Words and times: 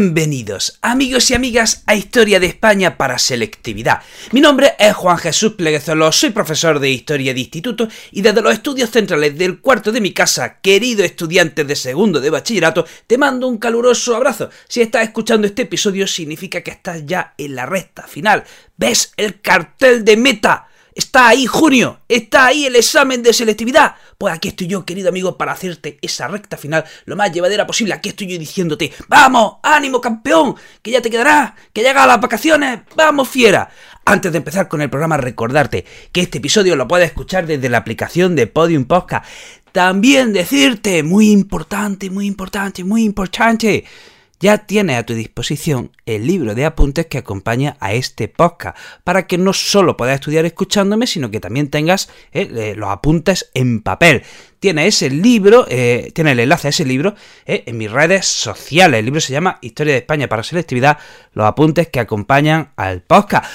Bienvenidos, 0.00 0.78
amigos 0.80 1.28
y 1.28 1.34
amigas, 1.34 1.82
a 1.86 1.96
Historia 1.96 2.38
de 2.38 2.46
España 2.46 2.96
para 2.96 3.18
Selectividad. 3.18 4.00
Mi 4.30 4.40
nombre 4.40 4.76
es 4.78 4.94
Juan 4.94 5.18
Jesús 5.18 5.54
Pleguezolo, 5.54 6.12
soy 6.12 6.30
profesor 6.30 6.78
de 6.78 6.88
Historia 6.88 7.34
de 7.34 7.40
Instituto 7.40 7.88
y 8.12 8.22
desde 8.22 8.40
los 8.40 8.52
estudios 8.52 8.90
centrales 8.90 9.36
del 9.36 9.58
cuarto 9.58 9.90
de 9.90 10.00
mi 10.00 10.12
casa, 10.12 10.60
querido 10.60 11.02
estudiante 11.02 11.64
de 11.64 11.74
segundo 11.74 12.20
de 12.20 12.30
bachillerato, 12.30 12.86
te 13.08 13.18
mando 13.18 13.48
un 13.48 13.58
caluroso 13.58 14.14
abrazo. 14.14 14.50
Si 14.68 14.80
estás 14.80 15.02
escuchando 15.02 15.48
este 15.48 15.62
episodio 15.62 16.06
significa 16.06 16.60
que 16.60 16.70
estás 16.70 17.04
ya 17.04 17.34
en 17.36 17.56
la 17.56 17.66
recta 17.66 18.06
final. 18.06 18.44
¿Ves 18.76 19.12
el 19.16 19.40
cartel 19.40 20.04
de 20.04 20.16
meta? 20.16 20.67
Está 20.98 21.28
ahí 21.28 21.46
junio, 21.46 22.00
está 22.08 22.46
ahí 22.46 22.66
el 22.66 22.74
examen 22.74 23.22
de 23.22 23.32
selectividad. 23.32 23.94
Pues 24.18 24.34
aquí 24.34 24.48
estoy 24.48 24.66
yo, 24.66 24.84
querido 24.84 25.10
amigo, 25.10 25.38
para 25.38 25.52
hacerte 25.52 25.96
esa 26.02 26.26
recta 26.26 26.56
final 26.56 26.84
lo 27.04 27.14
más 27.14 27.30
llevadera 27.30 27.68
posible. 27.68 27.94
Aquí 27.94 28.08
estoy 28.08 28.26
yo 28.26 28.36
diciéndote, 28.36 28.92
vamos, 29.06 29.58
ánimo 29.62 30.00
campeón, 30.00 30.56
que 30.82 30.90
ya 30.90 31.00
te 31.00 31.08
quedará, 31.08 31.54
que 31.72 31.82
llega 31.82 32.04
las 32.04 32.20
vacaciones, 32.20 32.80
vamos 32.96 33.28
fiera. 33.28 33.70
Antes 34.04 34.32
de 34.32 34.38
empezar 34.38 34.66
con 34.66 34.82
el 34.82 34.90
programa, 34.90 35.16
recordarte 35.16 35.84
que 36.10 36.20
este 36.20 36.38
episodio 36.38 36.74
lo 36.74 36.88
puedes 36.88 37.06
escuchar 37.06 37.46
desde 37.46 37.68
la 37.68 37.78
aplicación 37.78 38.34
de 38.34 38.48
Podium 38.48 38.84
Podcast. 38.86 39.24
También 39.70 40.32
decirte, 40.32 41.04
muy 41.04 41.30
importante, 41.30 42.10
muy 42.10 42.26
importante, 42.26 42.82
muy 42.82 43.04
importante 43.04 43.84
ya 44.40 44.58
tienes 44.58 44.96
a 44.96 45.06
tu 45.06 45.14
disposición 45.14 45.92
el 46.06 46.26
libro 46.26 46.54
de 46.54 46.64
apuntes 46.64 47.06
que 47.06 47.18
acompaña 47.18 47.76
a 47.80 47.92
este 47.92 48.28
podcast, 48.28 48.76
para 49.04 49.26
que 49.26 49.38
no 49.38 49.52
solo 49.52 49.96
puedas 49.96 50.16
estudiar 50.16 50.44
escuchándome, 50.44 51.06
sino 51.06 51.30
que 51.30 51.40
también 51.40 51.68
tengas 51.68 52.08
eh, 52.32 52.74
los 52.76 52.90
apuntes 52.90 53.50
en 53.54 53.82
papel. 53.82 54.22
Tienes 54.60 54.96
ese 54.96 55.10
libro, 55.10 55.66
eh, 55.68 56.10
tiene 56.14 56.32
el 56.32 56.40
enlace 56.40 56.66
a 56.66 56.70
ese 56.70 56.84
libro 56.84 57.14
eh, 57.46 57.62
en 57.66 57.76
mis 57.76 57.90
redes 57.90 58.26
sociales. 58.26 58.98
El 58.98 59.04
libro 59.04 59.20
se 59.20 59.32
llama 59.32 59.58
Historia 59.62 59.92
de 59.92 60.00
España 60.00 60.28
para 60.28 60.42
Selectividad, 60.42 60.98
los 61.32 61.46
apuntes 61.46 61.88
que 61.88 62.00
acompañan 62.00 62.72
al 62.76 63.02
podcast. 63.02 63.46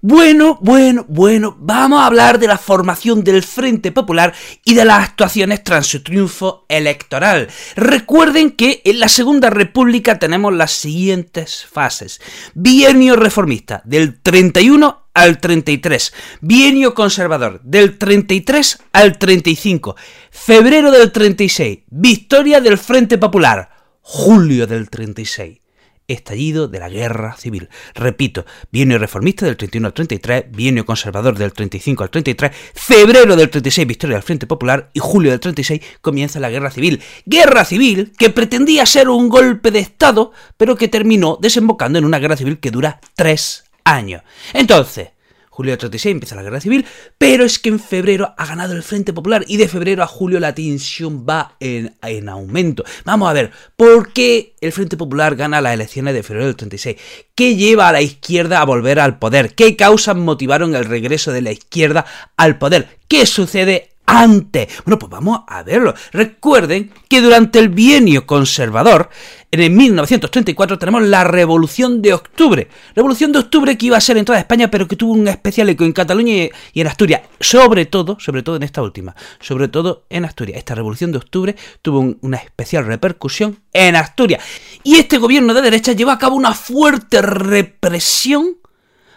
Bueno, 0.00 0.58
bueno, 0.60 1.06
bueno, 1.08 1.56
vamos 1.58 2.00
a 2.00 2.06
hablar 2.06 2.38
de 2.38 2.46
la 2.46 2.58
formación 2.58 3.24
del 3.24 3.42
Frente 3.42 3.90
Popular 3.90 4.34
y 4.64 4.74
de 4.74 4.84
las 4.84 5.02
actuaciones 5.02 5.64
tras 5.64 5.86
su 5.86 6.02
triunfo 6.02 6.66
electoral. 6.68 7.48
Recuerden 7.74 8.50
que 8.52 8.82
en 8.84 9.00
la 9.00 9.08
Segunda 9.08 9.50
República 9.50 10.18
tenemos 10.18 10.52
las 10.52 10.72
siguientes 10.72 11.64
fases. 11.64 12.20
Bienio 12.54 13.16
reformista 13.16 13.82
del 13.84 14.20
31 14.20 15.03
al 15.14 15.38
33. 15.38 16.12
Bienio 16.40 16.92
conservador 16.92 17.60
del 17.62 17.96
33 17.96 18.78
al 18.92 19.16
35. 19.16 19.96
Febrero 20.30 20.90
del 20.90 21.12
36. 21.12 21.84
Victoria 21.88 22.60
del 22.60 22.76
Frente 22.76 23.16
Popular. 23.16 23.70
Julio 24.02 24.66
del 24.66 24.90
36 24.90 25.60
estallido 26.06 26.68
de 26.68 26.78
la 26.78 26.88
guerra 26.88 27.34
civil. 27.36 27.70
Repito, 27.94 28.44
bienio 28.70 28.98
reformista 28.98 29.46
del 29.46 29.56
31 29.56 29.86
al 29.86 29.94
33, 29.94 30.44
bienio 30.50 30.84
conservador 30.84 31.38
del 31.38 31.52
35 31.52 32.04
al 32.04 32.10
33, 32.10 32.54
febrero 32.74 33.36
del 33.36 33.48
36 33.48 33.86
victoria 33.86 34.16
del 34.16 34.22
Frente 34.22 34.46
Popular 34.46 34.90
y 34.92 35.00
julio 35.00 35.30
del 35.30 35.40
36 35.40 35.80
comienza 36.00 36.40
la 36.40 36.50
guerra 36.50 36.70
civil. 36.70 37.02
Guerra 37.24 37.64
civil 37.64 38.12
que 38.18 38.30
pretendía 38.30 38.84
ser 38.86 39.08
un 39.08 39.28
golpe 39.28 39.70
de 39.70 39.78
Estado, 39.78 40.32
pero 40.56 40.76
que 40.76 40.88
terminó 40.88 41.38
desembocando 41.40 41.98
en 41.98 42.04
una 42.04 42.18
guerra 42.18 42.36
civil 42.36 42.60
que 42.60 42.70
dura 42.70 43.00
tres 43.14 43.64
años. 43.84 44.22
Entonces, 44.52 45.08
julio 45.54 45.70
del 45.70 45.78
36 45.78 46.12
empieza 46.12 46.34
la 46.34 46.42
guerra 46.42 46.60
civil, 46.60 46.84
pero 47.16 47.44
es 47.44 47.60
que 47.60 47.68
en 47.68 47.78
febrero 47.78 48.34
ha 48.36 48.44
ganado 48.44 48.72
el 48.72 48.82
Frente 48.82 49.12
Popular 49.12 49.44
y 49.46 49.56
de 49.56 49.68
febrero 49.68 50.02
a 50.02 50.08
julio 50.08 50.40
la 50.40 50.52
tensión 50.52 51.24
va 51.28 51.54
en, 51.60 51.94
en, 52.02 52.28
aumento. 52.28 52.82
Vamos 53.04 53.30
a 53.30 53.32
ver, 53.32 53.52
¿por 53.76 54.12
qué 54.12 54.56
el 54.60 54.72
Frente 54.72 54.96
Popular 54.96 55.36
gana 55.36 55.60
las 55.60 55.74
elecciones 55.74 56.12
de 56.14 56.24
febrero 56.24 56.46
del 56.46 56.56
36? 56.56 56.96
¿Qué 57.36 57.54
lleva 57.54 57.88
a 57.88 57.92
la 57.92 58.02
izquierda 58.02 58.60
a 58.60 58.64
volver 58.64 58.98
al 58.98 59.20
poder? 59.20 59.54
¿Qué 59.54 59.76
causas 59.76 60.16
motivaron 60.16 60.74
el 60.74 60.86
regreso 60.86 61.30
de 61.30 61.42
la 61.42 61.52
izquierda 61.52 62.04
al 62.36 62.58
poder? 62.58 62.98
¿Qué 63.06 63.24
sucede 63.24 63.93
antes. 64.06 64.68
Bueno, 64.84 64.98
pues 64.98 65.10
vamos 65.10 65.40
a 65.46 65.62
verlo. 65.62 65.94
Recuerden 66.12 66.90
que 67.08 67.20
durante 67.20 67.58
el 67.58 67.68
bienio 67.68 68.26
conservador, 68.26 69.10
en 69.50 69.60
el 69.60 69.70
1934, 69.70 70.78
tenemos 70.78 71.02
la 71.02 71.24
Revolución 71.24 72.02
de 72.02 72.12
Octubre. 72.12 72.68
Revolución 72.94 73.32
de 73.32 73.38
Octubre 73.38 73.78
que 73.78 73.86
iba 73.86 73.96
a 73.96 74.00
ser 74.00 74.16
en 74.16 74.24
toda 74.24 74.38
España, 74.38 74.70
pero 74.70 74.88
que 74.88 74.96
tuvo 74.96 75.12
un 75.12 75.28
especial 75.28 75.68
eco 75.68 75.84
en 75.84 75.92
Cataluña 75.92 76.48
y 76.72 76.80
en 76.80 76.86
Asturias. 76.86 77.22
Sobre 77.38 77.86
todo, 77.86 78.18
sobre 78.18 78.42
todo 78.42 78.56
en 78.56 78.64
esta 78.64 78.82
última, 78.82 79.14
sobre 79.40 79.68
todo 79.68 80.06
en 80.10 80.24
Asturias. 80.24 80.58
Esta 80.58 80.74
Revolución 80.74 81.12
de 81.12 81.18
Octubre 81.18 81.56
tuvo 81.82 82.16
una 82.20 82.38
especial 82.38 82.86
repercusión 82.86 83.60
en 83.72 83.96
Asturias. 83.96 84.42
Y 84.82 84.96
este 84.96 85.18
gobierno 85.18 85.54
de 85.54 85.62
derecha 85.62 85.92
llevó 85.92 86.10
a 86.10 86.18
cabo 86.18 86.36
una 86.36 86.52
fuerte 86.54 87.22
represión 87.22 88.58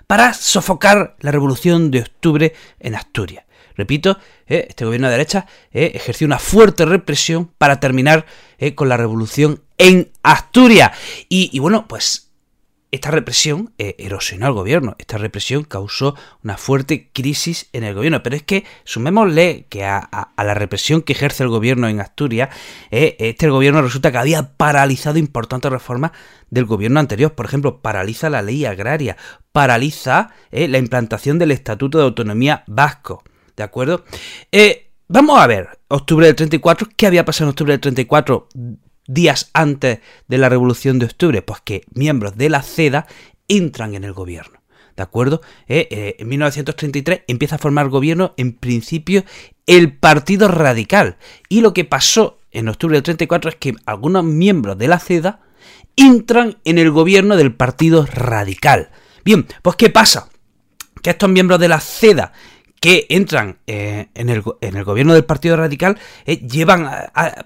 para 0.06 0.34
sofocar 0.34 1.18
la 1.20 1.32
Revolución 1.32 1.92
de 1.92 2.02
Octubre 2.02 2.54
en 2.80 2.96
Asturias. 2.96 3.47
Repito, 3.78 4.18
eh, 4.48 4.66
este 4.70 4.86
gobierno 4.86 5.08
de 5.08 5.12
derecha 5.12 5.46
eh, 5.72 5.92
ejerció 5.94 6.26
una 6.26 6.40
fuerte 6.40 6.86
represión 6.86 7.52
para 7.58 7.80
terminar 7.80 8.26
eh, 8.58 8.74
con 8.74 8.90
la 8.90 8.98
revolución 8.98 9.62
en 9.78 10.12
Asturias. 10.24 10.92
Y, 11.30 11.58
bueno, 11.60 11.88
pues 11.88 12.32
esta 12.90 13.12
represión 13.12 13.74
erosionó 13.78 14.48
al 14.48 14.54
gobierno, 14.54 14.96
esta 14.98 15.18
represión 15.18 15.66
causó 15.66 16.16
una 16.42 16.58
fuerte 16.58 17.12
crisis 17.12 17.68
en 17.74 17.84
el 17.84 17.94
gobierno, 17.94 18.24
pero 18.24 18.38
es 18.38 18.44
que 18.44 18.64
sumémosle 18.86 19.66
que 19.70 19.84
a, 19.84 20.32
la 20.38 20.54
represión 20.54 21.02
que 21.02 21.12
ejerce 21.12 21.44
el 21.44 21.50
gobierno 21.50 21.90
en 21.90 22.00
Asturias, 22.00 22.50
este 22.90 23.50
gobierno 23.50 23.82
resulta 23.82 24.10
que 24.10 24.18
había 24.18 24.54
paralizado 24.56 25.20
importantes 25.20 25.70
reformas 25.70 26.12
del 26.50 26.64
gobierno 26.66 27.02
anterior, 27.02 27.36
por 27.36 27.46
ejemplo, 27.46 27.82
paraliza 27.82 28.30
la 28.30 28.42
ley 28.42 28.64
agraria, 28.64 29.18
paraliza 29.52 30.32
la 30.50 30.78
implantación 30.78 31.40
del 31.40 31.52
Estatuto 31.52 31.98
de 31.98 32.06
Autonomía 32.06 32.64
Vasco, 32.68 33.22
¿de 33.58 33.64
acuerdo? 33.64 34.06
Eh, 34.52 34.92
vamos 35.08 35.40
a 35.40 35.48
ver, 35.48 35.80
octubre 35.90 36.28
del 36.28 36.36
34, 36.36 36.88
¿qué 36.96 37.08
había 37.08 37.26
pasado 37.26 37.46
en 37.46 37.50
octubre 37.50 37.74
del 37.74 37.82
34 37.82 38.48
días 39.08 39.50
antes 39.54 40.00
de 40.28 40.38
la 40.38 40.48
revolución 40.48 41.00
de 41.00 41.08
octubre? 41.08 41.42
Pues 41.42 41.60
que 41.62 41.82
miembros 41.94 42.38
de 42.38 42.50
la 42.50 42.62
CEDA 42.62 43.08
entran 43.48 43.96
en 43.96 44.04
el 44.04 44.14
gobierno. 44.14 44.62
¿De 44.96 45.04
acuerdo? 45.04 45.42
Eh, 45.68 45.88
eh, 45.92 46.16
en 46.20 46.28
1933 46.28 47.22
empieza 47.28 47.56
a 47.56 47.60
formar 47.60 47.90
gobierno, 47.90 48.34
en 48.38 48.54
principio, 48.54 49.26
el 49.66 49.94
Partido 49.94 50.48
Radical. 50.48 51.18
Y 51.50 51.62
lo 51.62 51.74
que 51.74 51.86
pasó 51.86 52.40
en 52.52 52.68
octubre 52.68 52.96
del 52.96 53.04
34 53.04 53.50
es 53.50 53.56
que 53.58 53.76
algunos 53.86 54.24
miembros 54.24 54.78
de 54.78 54.88
la 54.88 55.00
CEDA 55.00 55.42
entran 55.96 56.58
en 56.64 56.78
el 56.80 56.90
gobierno 56.92 57.38
del 57.38 57.54
Partido 57.54 58.08
Radical. 58.12 58.90
Bien, 59.24 59.46
pues 59.62 59.76
¿qué 59.76 59.90
pasa? 59.90 60.30
Que 61.04 61.12
estos 61.12 61.30
miembros 61.30 61.60
de 61.60 61.68
la 61.68 61.80
CEDA 61.80 62.34
que 62.80 63.08
entran 63.10 63.58
eh, 63.68 64.10
en, 64.14 64.30
el, 64.30 64.42
gobierno 64.84 65.14
del 65.14 65.26
Partido 65.26 65.58
Radical 65.58 65.98
eh, 66.26 66.38
llevan 66.38 66.90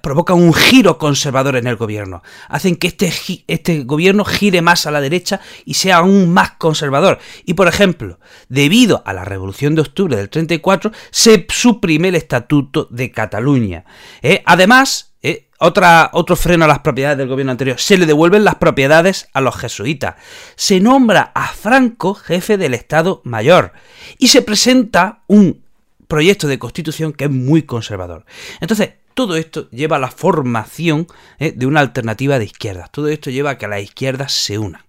provocan 0.01 0.37
un 0.37 0.53
giro 0.53 0.97
conservador 0.97 1.55
en 1.55 1.67
el 1.67 1.75
gobierno. 1.75 2.21
Hacen 2.49 2.75
que 2.75 2.87
este, 2.87 3.11
este 3.47 3.83
gobierno 3.83 4.25
gire 4.25 4.61
más 4.61 4.85
a 4.85 4.91
la 4.91 5.01
derecha 5.01 5.39
y 5.65 5.75
sea 5.75 5.97
aún 5.97 6.33
más 6.33 6.51
conservador. 6.51 7.19
Y 7.45 7.53
por 7.53 7.67
ejemplo, 7.67 8.19
debido 8.49 9.03
a 9.05 9.13
la 9.13 9.25
Revolución 9.25 9.75
de 9.75 9.81
Octubre 9.81 10.17
del 10.17 10.29
34, 10.29 10.91
se 11.11 11.45
suprime 11.49 12.09
el 12.09 12.15
Estatuto 12.15 12.87
de 12.89 13.11
Cataluña. 13.11 13.85
Eh, 14.21 14.43
además, 14.45 15.10
otra, 15.59 16.09
otro 16.13 16.35
freno 16.35 16.65
a 16.65 16.67
las 16.67 16.79
propiedades 16.79 17.19
del 17.19 17.27
gobierno 17.27 17.51
anterior. 17.51 17.79
Se 17.79 17.97
le 17.97 18.07
devuelven 18.07 18.43
las 18.43 18.55
propiedades 18.55 19.29
a 19.33 19.41
los 19.41 19.55
jesuitas. 19.55 20.15
Se 20.55 20.79
nombra 20.79 21.31
a 21.35 21.47
Franco 21.49 22.15
jefe 22.15 22.57
del 22.57 22.73
Estado 22.73 23.21
Mayor. 23.23 23.73
Y 24.17 24.29
se 24.29 24.41
presenta 24.41 25.21
un 25.27 25.63
proyecto 26.07 26.47
de 26.47 26.59
constitución 26.59 27.13
que 27.13 27.25
es 27.25 27.31
muy 27.31 27.61
conservador. 27.61 28.25
Entonces, 28.59 28.95
todo 29.13 29.35
esto 29.35 29.69
lleva 29.69 29.97
a 29.97 29.99
la 29.99 30.11
formación 30.11 31.07
eh, 31.39 31.53
de 31.55 31.65
una 31.65 31.79
alternativa 31.79 32.39
de 32.39 32.45
izquierdas. 32.45 32.91
Todo 32.91 33.07
esto 33.07 33.29
lleva 33.29 33.51
a 33.51 33.57
que 33.57 33.67
las 33.67 33.81
izquierdas 33.81 34.31
se 34.31 34.57
unan. 34.57 34.81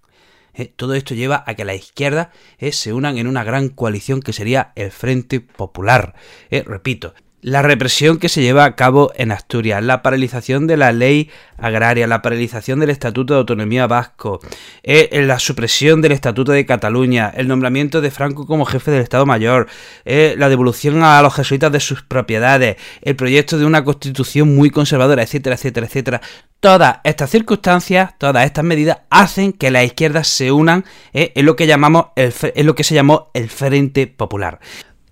Eh, 0.53 0.71
todo 0.75 0.93
esto 0.93 1.15
lleva 1.15 1.43
a 1.47 1.55
que 1.55 1.65
las 1.65 1.75
izquierdas 1.75 2.29
eh, 2.57 2.71
se 2.71 2.93
unan 2.93 3.17
en 3.17 3.27
una 3.27 3.43
gran 3.43 3.69
coalición 3.69 4.21
que 4.21 4.33
sería 4.33 4.71
el 4.75 4.91
Frente 4.91 5.39
Popular. 5.39 6.15
repito, 6.49 7.13
la 7.43 7.61
represión 7.61 8.17
que 8.17 8.29
se 8.29 8.41
lleva 8.41 8.63
a 8.63 8.75
cabo 8.75 9.11
en 9.15 9.31
Asturias, 9.31 9.83
la 9.83 10.01
paralización 10.01 10.65
de 10.65 10.77
la 10.77 10.93
ley 10.93 11.29
agraria, 11.57 12.07
la 12.07 12.21
paralización 12.21 12.79
del 12.79 12.89
Estatuto 12.89 13.33
de 13.33 13.39
Autonomía 13.41 13.85
Vasco, 13.85 14.39
eh, 14.81 15.09
la 15.27 15.39
supresión 15.39 16.01
del 16.01 16.13
Estatuto 16.13 16.53
de 16.53 16.65
Cataluña, 16.65 17.31
el 17.35 17.49
nombramiento 17.49 17.99
de 17.99 18.11
Franco 18.11 18.47
como 18.47 18.63
jefe 18.65 18.91
del 18.91 19.01
Estado 19.01 19.25
Mayor, 19.25 19.67
eh, 20.05 20.35
la 20.37 20.47
devolución 20.47 21.03
a 21.03 21.21
los 21.21 21.35
jesuitas 21.35 21.69
de 21.71 21.81
sus 21.81 22.01
propiedades, 22.01 22.77
el 23.01 23.17
proyecto 23.17 23.57
de 23.57 23.65
una 23.65 23.83
constitución 23.83 24.55
muy 24.55 24.69
conservadora, 24.69 25.21
etcétera, 25.21 25.57
etcétera, 25.57 25.87
etcétera. 25.87 26.21
Todas 26.61 26.99
estas 27.03 27.29
circunstancias, 27.29 28.17
todas 28.17 28.45
estas 28.45 28.63
medidas 28.63 28.99
hacen 29.09 29.51
que 29.51 29.69
las 29.69 29.83
izquierdas 29.83 30.29
se 30.29 30.53
unan 30.53 30.85
eh, 31.11 31.33
en 31.35 31.45
lo 31.45 31.57
que 31.57 31.67
llamamos 31.67 32.05
el, 32.15 32.33
en 32.41 32.65
lo 32.65 32.73
que 32.73 32.85
se 32.85 32.95
llamó 32.95 33.31
el 33.33 33.49
Frente 33.49 34.07
Popular. 34.07 34.61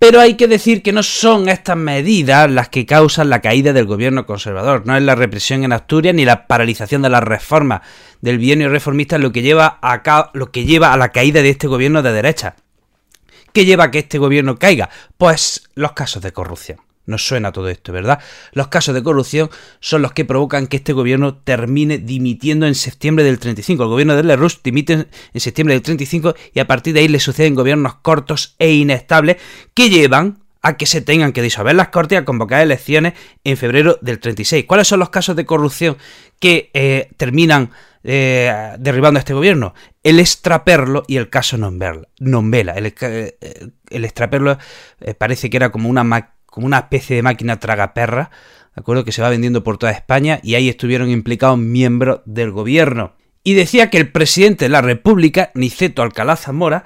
Pero 0.02 0.20
hay 0.20 0.34
que 0.34 0.48
decir 0.48 0.82
que 0.82 0.94
no 0.94 1.04
son 1.04 1.48
estas 1.48 1.78
medidas 1.78 2.50
las 2.50 2.70
que 2.70 2.88
causan 2.88 3.30
la 3.30 3.40
caída 3.40 3.72
del 3.72 3.86
gobierno 3.86 4.26
conservador. 4.26 4.82
No 4.88 4.98
es 4.98 5.04
la 5.04 5.14
represión 5.14 5.64
en 5.64 5.74
Asturias 5.74 6.16
ni 6.16 6.26
la 6.26 6.48
paralización 6.48 7.04
de 7.04 7.10
las 7.12 7.24
reformas 7.24 7.82
del 8.20 8.40
bienio 8.40 8.68
reformista 8.70 9.20
lo 9.20 9.32
que 9.32 9.44
lleva 9.44 9.78
a, 9.80 10.32
lo 10.34 10.52
que 10.52 10.66
lleva 10.66 10.92
a 10.92 10.98
la 10.98 11.10
caída 11.10 11.44
de 11.44 11.52
este 11.52 11.68
gobierno 11.68 12.02
de 12.02 12.14
derecha. 12.14 12.56
¿Qué 13.54 13.64
lleva 13.64 13.84
a 13.84 13.92
que 13.92 14.00
este 14.00 14.18
gobierno 14.18 14.58
caiga? 14.58 14.90
Pues 15.20 15.70
los 15.76 15.92
casos 15.92 16.24
de 16.24 16.34
corrupción. 16.34 16.80
Nos 17.12 17.28
suena 17.28 17.52
todo 17.52 17.70
esto, 17.70 17.94
¿verdad? 17.94 18.20
Los 18.54 18.70
casos 18.70 18.96
de 18.96 19.04
corrupción 19.04 19.50
son 19.80 20.02
los 20.02 20.14
que 20.14 20.26
provocan 20.26 20.68
que 20.68 20.78
este 20.78 20.94
gobierno 20.94 21.36
termine 21.36 21.98
dimitiendo 21.98 22.66
en 22.66 22.74
septiembre 22.74 23.24
del 23.24 23.38
35. 23.38 23.84
El 23.84 23.90
gobierno 23.90 24.16
de 24.16 24.24
Lerroux 24.24 24.62
dimite 24.64 25.08
en 25.34 25.40
septiembre 25.40 25.76
del 25.76 25.84
35 25.84 26.34
y 26.54 26.60
a 26.60 26.68
partir 26.68 26.94
de 26.94 27.02
ahí 27.02 27.08
le 27.08 27.20
suceden 27.20 27.54
gobiernos 27.54 27.96
cortos 27.96 28.56
e 28.58 28.74
inestables 28.74 29.38
que 29.74 29.90
llevan 29.90 30.42
a 30.62 30.78
que 30.78 30.86
se 30.86 31.02
tengan 31.02 31.34
que 31.34 31.42
disolver 31.42 31.76
las 31.76 31.90
cortes 31.90 32.16
y 32.16 32.20
a 32.20 32.26
convocar 32.26 32.62
elecciones 32.62 33.14
en 33.44 33.58
febrero 33.58 33.98
del 34.02 34.20
36. 34.20 34.66
¿Cuáles 34.66 34.88
son 34.88 35.00
los 35.00 35.10
casos 35.10 35.36
de 35.36 35.46
corrupción 35.46 35.98
que 36.40 36.70
eh, 36.74 37.10
terminan 37.18 37.72
eh, 38.04 38.76
derribando 38.78 39.18
a 39.18 39.22
este 39.22 39.34
gobierno? 39.34 39.74
El 40.04 40.20
extraperlo 40.20 41.04
y 41.08 41.18
el 41.18 41.30
caso 41.30 41.58
Nombela. 41.58 42.74
El, 42.74 42.94
eh, 43.02 43.38
el 43.90 44.06
extraperlo 44.06 44.58
parece 45.18 45.50
que 45.50 45.58
era 45.58 45.72
como 45.72 45.90
una 45.90 46.04
como 46.52 46.68
una 46.68 46.78
especie 46.78 47.16
de 47.16 47.24
máquina 47.24 47.60
tragaperra, 47.60 48.30
¿de 48.76 48.82
acuerdo? 48.82 49.04
Que 49.04 49.12
se 49.12 49.24
va 49.24 49.30
vendiendo 49.30 49.64
por 49.64 49.80
toda 49.80 49.92
España 49.92 50.40
y 50.44 50.54
ahí 50.54 50.70
estuvieron 50.70 51.10
implicados 51.10 51.58
miembros 51.58 52.20
del 52.26 52.52
gobierno. 52.52 53.14
Y 53.44 53.56
decía 53.56 53.90
que 53.90 53.98
el 53.98 54.12
presidente 54.12 54.66
de 54.66 54.70
la 54.70 54.82
República, 54.82 55.52
Niceto 55.56 56.04
Alcalá 56.04 56.36
Zamora, 56.36 56.84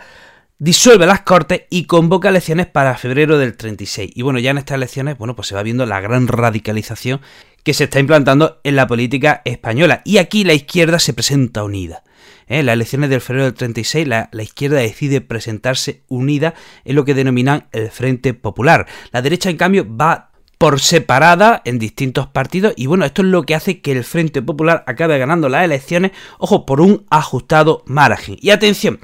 disuelve 0.57 1.05
las 1.05 1.21
Cortes 1.21 1.63
y 1.69 1.85
convoca 1.85 2.29
elecciones 2.29 2.67
para 2.67 2.97
febrero 2.97 3.37
del 3.37 3.57
36. 3.57 4.11
Y 4.15 4.21
bueno, 4.21 4.39
ya 4.39 4.51
en 4.51 4.59
estas 4.59 4.75
elecciones, 4.75 5.17
bueno, 5.17 5.35
pues 5.35 5.49
se 5.49 5.55
va 5.55 5.63
viendo 5.63 5.85
la 5.85 5.99
gran 5.99 6.27
radicalización 6.27 7.19
que 7.63 7.73
se 7.73 7.85
está 7.85 7.99
implantando 7.99 8.61
en 8.63 8.75
la 8.75 8.87
política 8.87 9.41
española. 9.43 10.01
Y 10.05 10.19
aquí 10.19 10.43
la 10.43 10.53
izquierda 10.53 10.99
se 10.99 11.13
presenta 11.13 11.63
unida. 11.63 12.03
En 12.47 12.59
¿eh? 12.59 12.63
las 12.63 12.73
elecciones 12.73 13.09
del 13.09 13.21
febrero 13.21 13.45
del 13.45 13.53
36, 13.53 14.07
la, 14.07 14.29
la, 14.31 14.43
izquierda 14.43 14.77
decide 14.77 15.21
presentarse 15.21 16.03
unida 16.07 16.53
en 16.83 16.95
lo 16.95 17.05
que 17.05 17.13
denominan 17.13 17.67
el 17.71 17.89
Frente 17.89 18.33
Popular. 18.33 18.87
La 19.11 19.21
derecha, 19.21 19.49
en 19.49 19.57
cambio, 19.57 19.85
va 19.87 20.29
por 20.57 20.79
separada 20.79 21.61
en 21.65 21.79
distintos 21.79 22.27
partidos 22.27 22.73
y 22.75 22.87
bueno, 22.87 23.05
esto 23.05 23.21
es 23.21 23.27
lo 23.27 23.43
que 23.43 23.55
hace 23.55 23.81
que 23.81 23.91
el 23.91 24.03
Frente 24.03 24.41
Popular 24.41 24.83
acabe 24.87 25.17
ganando 25.17 25.49
las 25.49 25.63
elecciones, 25.63 26.11
ojo, 26.37 26.65
por 26.65 26.81
un 26.81 27.05
ajustado 27.09 27.83
margen. 27.85 28.37
Y 28.39 28.51
atención, 28.51 28.99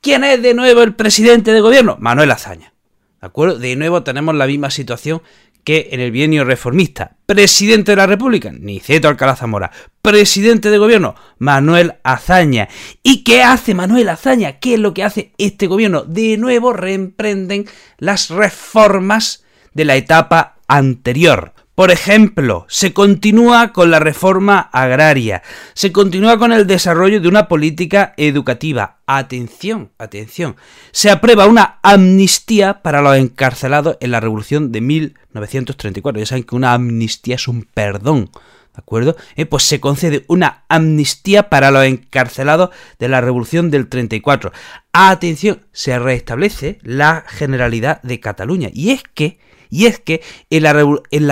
¿quién 0.00 0.24
es 0.24 0.42
de 0.42 0.54
nuevo 0.54 0.82
el 0.82 0.94
presidente 0.94 1.52
de 1.52 1.60
gobierno? 1.60 1.96
Manuel 2.00 2.30
Azaña. 2.30 2.72
¿De 3.20 3.26
acuerdo? 3.26 3.58
De 3.58 3.76
nuevo 3.76 4.02
tenemos 4.02 4.34
la 4.34 4.46
misma 4.46 4.70
situación 4.70 5.22
que 5.64 5.88
en 5.92 6.00
el 6.00 6.10
bienio 6.10 6.44
reformista. 6.44 7.16
Presidente 7.26 7.92
de 7.92 7.96
la 7.96 8.06
República, 8.06 8.52
Niceto 8.52 9.08
Alcalá 9.08 9.34
Zamora. 9.34 9.72
Presidente 10.02 10.70
de 10.70 10.78
gobierno, 10.78 11.14
Manuel 11.38 11.94
Azaña. 12.04 12.68
¿Y 13.02 13.24
qué 13.24 13.42
hace 13.42 13.74
Manuel 13.74 14.10
Azaña? 14.10 14.58
¿Qué 14.58 14.74
es 14.74 14.80
lo 14.80 14.92
que 14.92 15.02
hace 15.02 15.32
este 15.38 15.66
gobierno? 15.66 16.04
De 16.04 16.36
nuevo 16.36 16.74
reemprenden 16.74 17.66
las 17.98 18.28
reformas 18.28 19.44
de 19.72 19.86
la 19.86 19.96
etapa 19.96 20.58
anterior. 20.68 21.53
Por 21.74 21.90
ejemplo, 21.90 22.66
se 22.68 22.92
continúa 22.92 23.72
con 23.72 23.90
la 23.90 23.98
reforma 23.98 24.60
agraria, 24.60 25.42
se 25.74 25.90
continúa 25.90 26.38
con 26.38 26.52
el 26.52 26.68
desarrollo 26.68 27.20
de 27.20 27.26
una 27.26 27.48
política 27.48 28.14
educativa. 28.16 28.98
Atención, 29.06 29.90
atención. 29.98 30.54
Se 30.92 31.10
aprueba 31.10 31.46
una 31.46 31.80
amnistía 31.82 32.80
para 32.82 33.02
los 33.02 33.16
encarcelados 33.16 33.96
en 33.98 34.12
la 34.12 34.20
Revolución 34.20 34.70
de 34.70 34.82
1934. 34.82 36.20
Ya 36.20 36.26
saben 36.26 36.44
que 36.44 36.54
una 36.54 36.74
amnistía 36.74 37.34
es 37.34 37.48
un 37.48 37.64
perdón. 37.64 38.30
¿De 38.72 38.78
acuerdo? 38.78 39.16
Eh, 39.34 39.44
pues 39.44 39.64
se 39.64 39.80
concede 39.80 40.24
una 40.28 40.64
amnistía 40.68 41.48
para 41.48 41.72
los 41.72 41.84
encarcelados 41.84 42.70
de 43.00 43.08
la 43.08 43.20
Revolución 43.20 43.72
del 43.72 43.88
34. 43.88 44.52
Atención, 44.92 45.66
se 45.72 45.98
restablece 45.98 46.78
la 46.82 47.24
Generalidad 47.26 48.00
de 48.02 48.20
Cataluña. 48.20 48.70
Y 48.72 48.90
es 48.90 49.02
que 49.14 49.38
y 49.74 49.86
es 49.86 49.98
que 49.98 50.22
en 50.50 50.62
la, 50.62 50.72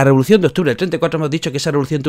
revolución 0.05 0.41
de 0.41 0.49
octubre 0.49 0.71
del 0.71 0.77
34 0.77 1.17
hemos 1.17 1.31
dicho 1.31 1.53
que 1.53 1.59
esa 1.59 1.71
revolución 1.71 2.03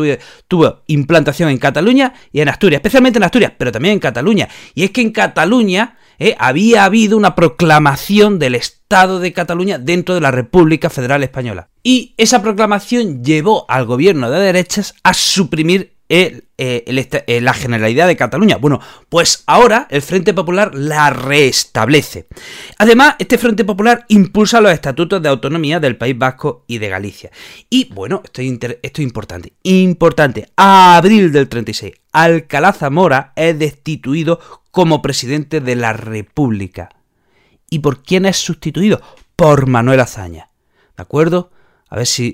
tuvo, 0.47 0.81
implantación 0.88 1.50
en 1.50 1.59
Cataluña 1.59 2.15
y 2.31 2.41
en 2.41 2.50
Asturias, 2.50 2.80
especialmente 2.80 3.19
en 3.19 3.24
Asturias, 3.24 3.53
pero 3.56 3.71
también 3.71 3.94
en 3.94 4.00
Cataluña. 4.00 4.50
Y 4.74 4.83
es 4.83 4.89
que 4.89 5.01
en 5.01 5.12
Cataluña 5.12 5.95
eh, 6.18 6.35
había 6.39 6.85
habido 6.85 7.18
una 7.18 7.35
proclamación 7.35 8.39
del 8.39 8.56
Estado 8.56 9.19
de 9.19 9.31
Cataluña 9.31 9.77
dentro 9.77 10.15
de 10.15 10.21
la 10.21 10.31
República 10.31 10.89
Federal 10.89 11.21
Española. 11.21 11.69
Y 11.83 12.15
esa 12.18 12.41
proclamación 12.41 13.24
llevó 13.24 13.65
al 13.69 13.86
gobierno 13.86 14.31
de 14.31 14.39
derechas 14.39 14.95
a 15.03 15.13
suprimir 15.13 15.92
eh, 16.09 16.44
eh, 16.57 17.39
la 17.41 17.53
Generalidad 17.53 18.07
de 18.07 18.15
Cataluña. 18.15 18.57
Bueno, 18.57 18.79
pues 19.09 19.44
ahora 19.47 19.88
el 19.89 20.01
Frente 20.01 20.33
Popular 20.33 20.75
la 20.75 21.09
restablece. 21.09 22.27
Además, 22.77 23.15
este 23.19 23.38
Frente 23.38 23.63
Popular 23.65 24.05
impulsa 24.09 24.61
los 24.61 24.71
estatutos 24.71 25.21
de 25.21 25.29
autonomía 25.29 25.79
del 25.79 25.97
País 25.97 26.17
Vasco 26.17 26.65
y 26.67 26.77
de 26.77 26.89
Galicia. 26.89 27.31
Y 27.69 27.91
bueno, 27.94 28.21
esto 28.23 28.41
es, 28.41 28.51
esto 28.51 29.01
es 29.01 29.05
importante. 29.05 29.53
Importante. 29.63 30.50
A 30.57 30.97
abril 30.97 31.31
del 31.31 31.50
36, 31.50 31.94
Alcalá 32.11 32.73
Zamora 32.73 33.33
es 33.35 33.57
destituido 33.57 34.39
como 34.71 35.01
presidente 35.01 35.61
de 35.61 35.75
la 35.75 35.94
República. 35.94 36.89
¿Y 37.69 37.79
por 37.79 38.03
quién 38.03 38.25
es 38.25 38.38
sustituido? 38.38 39.01
Por 39.35 39.67
Manuel 39.67 40.01
Azaña. 40.01 40.50
¿De 40.95 41.01
acuerdo? 41.01 41.51
A 41.93 41.97
ver 41.97 42.07
si, 42.07 42.33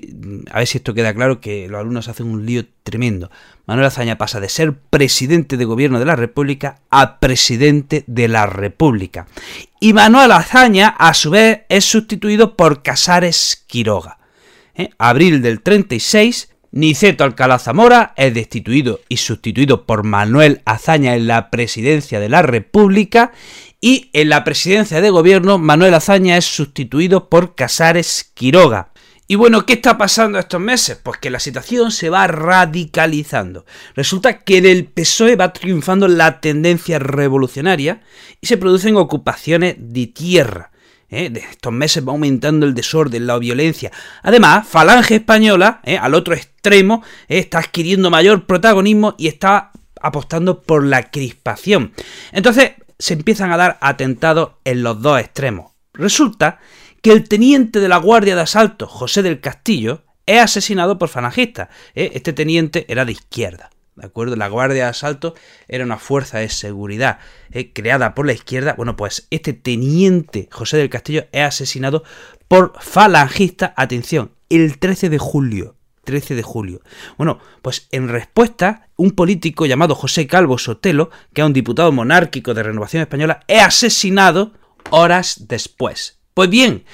a 0.50 0.60
ver 0.60 0.66
si 0.66 0.78
esto 0.78 0.94
queda 0.94 1.12
claro 1.12 1.42
que 1.42 1.68
los 1.68 1.78
alumnos 1.78 2.08
hacen 2.08 2.28
un 2.28 2.46
lío 2.46 2.64
tremendo. 2.82 3.30
Manuel 3.66 3.88
Azaña 3.88 4.16
pasa 4.16 4.40
de 4.40 4.48
ser 4.48 4.72
presidente 4.72 5.58
de 5.58 5.66
gobierno 5.66 5.98
de 5.98 6.06
la 6.06 6.16
República 6.16 6.80
a 6.88 7.20
presidente 7.20 8.02
de 8.06 8.28
la 8.28 8.46
República. 8.46 9.26
Y 9.78 9.92
Manuel 9.92 10.32
Azaña, 10.32 10.88
a 10.88 11.12
su 11.12 11.28
vez, 11.28 11.60
es 11.68 11.84
sustituido 11.84 12.56
por 12.56 12.82
Casares 12.82 13.62
Quiroga. 13.66 14.16
¿Eh? 14.74 14.88
Abril 14.96 15.42
del 15.42 15.60
36, 15.60 16.48
Niceto 16.70 17.24
Alcalá 17.24 17.58
Zamora 17.58 18.14
es 18.16 18.32
destituido 18.32 19.00
y 19.10 19.18
sustituido 19.18 19.84
por 19.84 20.04
Manuel 20.04 20.62
Azaña 20.64 21.16
en 21.16 21.26
la 21.26 21.50
presidencia 21.50 22.18
de 22.18 22.30
la 22.30 22.40
República 22.40 23.32
y 23.78 24.08
en 24.14 24.30
la 24.30 24.42
presidencia 24.42 25.02
de 25.02 25.10
gobierno 25.10 25.58
Manuel 25.58 25.92
Azaña 25.92 26.38
es 26.38 26.46
sustituido 26.46 27.28
por 27.28 27.54
Casares 27.54 28.30
Quiroga. 28.32 28.89
Y 29.30 29.36
bueno, 29.36 29.64
¿qué 29.64 29.74
está 29.74 29.96
pasando 29.96 30.40
estos 30.40 30.60
meses? 30.60 30.98
Pues 31.00 31.20
que 31.20 31.30
la 31.30 31.38
situación 31.38 31.92
se 31.92 32.10
va 32.10 32.26
radicalizando. 32.26 33.64
Resulta 33.94 34.40
que 34.40 34.58
en 34.58 34.66
el 34.66 34.86
PSOE 34.86 35.36
va 35.36 35.52
triunfando 35.52 36.08
la 36.08 36.40
tendencia 36.40 36.98
revolucionaria 36.98 38.02
y 38.40 38.48
se 38.48 38.56
producen 38.56 38.96
ocupaciones 38.96 39.76
de 39.78 40.08
tierra. 40.08 40.72
¿eh? 41.10 41.30
De 41.30 41.38
estos 41.38 41.72
meses 41.72 42.04
va 42.04 42.10
aumentando 42.10 42.66
el 42.66 42.74
desorden, 42.74 43.28
la 43.28 43.38
violencia. 43.38 43.92
Además, 44.24 44.66
Falange 44.66 45.14
Española, 45.14 45.80
¿eh? 45.84 45.96
al 45.96 46.14
otro 46.14 46.34
extremo, 46.34 47.04
¿eh? 47.28 47.38
está 47.38 47.60
adquiriendo 47.60 48.10
mayor 48.10 48.46
protagonismo 48.46 49.14
y 49.16 49.28
está 49.28 49.70
apostando 50.00 50.60
por 50.60 50.84
la 50.84 51.08
crispación. 51.08 51.92
Entonces, 52.32 52.72
se 52.98 53.14
empiezan 53.14 53.52
a 53.52 53.56
dar 53.56 53.78
atentados 53.80 54.54
en 54.64 54.82
los 54.82 55.00
dos 55.00 55.20
extremos. 55.20 55.70
Resulta 55.92 56.58
que 57.02 57.12
el 57.12 57.28
teniente 57.28 57.80
de 57.80 57.88
la 57.88 57.96
Guardia 57.96 58.34
de 58.34 58.42
Asalto, 58.42 58.86
José 58.86 59.22
del 59.22 59.40
Castillo, 59.40 60.04
es 60.26 60.40
asesinado 60.40 60.98
por 60.98 61.08
falangistas. 61.08 61.68
¿eh? 61.94 62.12
Este 62.14 62.32
teniente 62.32 62.86
era 62.88 63.04
de 63.04 63.12
izquierda. 63.12 63.70
¿De 63.96 64.06
acuerdo? 64.06 64.36
La 64.36 64.48
Guardia 64.48 64.84
de 64.84 64.90
Asalto 64.90 65.34
era 65.68 65.84
una 65.84 65.98
fuerza 65.98 66.38
de 66.38 66.48
seguridad 66.48 67.18
¿eh? 67.50 67.72
creada 67.72 68.14
por 68.14 68.26
la 68.26 68.32
izquierda. 68.32 68.74
Bueno, 68.76 68.96
pues 68.96 69.26
este 69.30 69.52
teniente 69.52 70.48
José 70.50 70.76
del 70.76 70.90
Castillo 70.90 71.26
es 71.32 71.42
asesinado 71.42 72.04
por 72.48 72.72
falangistas. 72.80 73.72
Atención, 73.76 74.32
el 74.48 74.78
13 74.78 75.08
de 75.10 75.18
julio. 75.18 75.76
13 76.04 76.34
de 76.34 76.42
julio. 76.42 76.80
Bueno, 77.18 77.40
pues 77.62 77.88
en 77.92 78.08
respuesta, 78.08 78.88
un 78.96 79.10
político 79.12 79.66
llamado 79.66 79.94
José 79.94 80.26
Calvo 80.26 80.58
Sotelo, 80.58 81.10
que 81.34 81.42
es 81.42 81.46
un 81.46 81.52
diputado 81.52 81.92
monárquico 81.92 82.54
de 82.54 82.62
Renovación 82.62 83.02
Española, 83.02 83.44
es 83.46 83.62
asesinado 83.62 84.52
horas 84.90 85.46
después. 85.46 86.19
Pues 86.34 86.48
bien, 86.50 86.84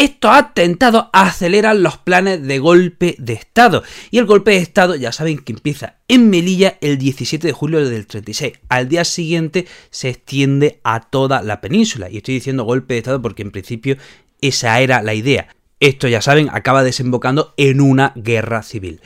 Estos 0.00 0.30
atentados 0.30 1.08
aceleran 1.12 1.82
los 1.82 1.98
planes 1.98 2.42
de 2.42 2.58
golpe 2.58 3.16
de 3.18 3.34
Estado. 3.34 3.82
Y 4.10 4.16
el 4.16 4.24
golpe 4.24 4.52
de 4.52 4.56
Estado, 4.56 4.94
ya 4.94 5.12
saben 5.12 5.40
que 5.40 5.52
empieza 5.52 5.96
en 6.08 6.30
Melilla 6.30 6.78
el 6.80 6.96
17 6.96 7.46
de 7.46 7.52
julio 7.52 7.86
del 7.86 8.06
36. 8.06 8.54
Al 8.70 8.88
día 8.88 9.04
siguiente 9.04 9.66
se 9.90 10.08
extiende 10.08 10.80
a 10.84 11.00
toda 11.00 11.42
la 11.42 11.60
península. 11.60 12.08
Y 12.08 12.16
estoy 12.16 12.32
diciendo 12.32 12.64
golpe 12.64 12.94
de 12.94 12.98
Estado 12.98 13.20
porque 13.20 13.42
en 13.42 13.50
principio 13.50 13.98
esa 14.40 14.80
era 14.80 15.02
la 15.02 15.12
idea. 15.12 15.48
Esto 15.80 16.08
ya 16.08 16.22
saben, 16.22 16.48
acaba 16.50 16.82
desembocando 16.82 17.52
en 17.58 17.82
una 17.82 18.12
guerra 18.16 18.62
civil. 18.62 19.02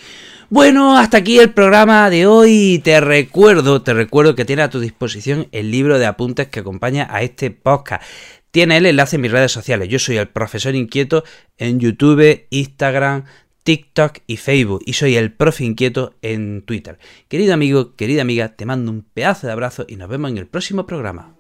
Bueno, 0.49 0.97
hasta 0.97 1.17
aquí 1.17 1.41
el 1.41 1.50
programa 1.50 2.09
de 2.09 2.26
hoy. 2.26 2.81
Te 2.85 3.00
recuerdo, 3.00 3.83
te 3.83 3.95
recuerdo 3.95 4.37
que 4.37 4.45
tiene 4.45 4.62
a 4.62 4.71
tu 4.71 4.79
disposición 4.79 5.49
el 5.50 5.73
libro 5.73 5.99
de 5.99 6.07
apuntes 6.07 6.47
que 6.47 6.61
acompaña 6.61 7.09
a 7.11 7.23
este 7.23 7.50
podcast. 7.50 8.05
Tiene 8.54 8.76
el 8.76 8.87
enlace 8.87 9.16
en 9.16 9.23
mis 9.23 9.32
redes 9.32 9.50
sociales. 9.50 9.88
Yo 9.88 9.99
soy 9.99 10.16
el 10.16 10.28
profesor 10.28 10.76
inquieto 10.76 11.25
en 11.58 11.80
YouTube, 11.80 12.46
Instagram, 12.50 13.25
TikTok 13.64 14.18
y 14.28 14.37
Facebook. 14.37 14.80
Y 14.87 14.92
soy 14.92 15.16
el 15.16 15.32
profe 15.32 15.64
inquieto 15.64 16.14
en 16.23 16.62
Twitter. 16.62 17.00
Querido 17.26 17.52
amigo, 17.52 17.96
querida 17.96 18.23
amiga, 18.23 18.50
te 18.50 18.64
mando 18.64 18.92
un 18.92 19.02
pedazo 19.02 19.49
de 19.49 19.52
abrazo 19.52 19.87
y 19.88 19.96
nos 19.96 20.08
vemos 20.08 20.30
en 20.30 20.38
el 20.38 20.46
próximo 20.46 20.87
programa. 20.87 21.34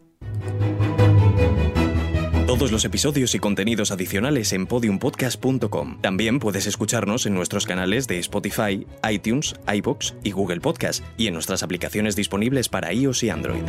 Todos 2.48 2.72
los 2.72 2.84
episodios 2.84 3.32
y 3.36 3.38
contenidos 3.38 3.92
adicionales 3.92 4.52
en 4.52 4.66
podiumpodcast.com. 4.66 6.00
También 6.00 6.40
puedes 6.40 6.66
escucharnos 6.66 7.26
en 7.26 7.34
nuestros 7.34 7.64
canales 7.64 8.08
de 8.08 8.18
Spotify, 8.18 8.88
iTunes, 9.08 9.54
iBox 9.72 10.14
y 10.24 10.32
Google 10.32 10.60
Podcast 10.60 11.04
y 11.16 11.28
en 11.28 11.34
nuestras 11.34 11.62
aplicaciones 11.62 12.16
disponibles 12.16 12.68
para 12.68 12.92
iOS 12.92 13.22
y 13.22 13.30
Android. 13.30 13.62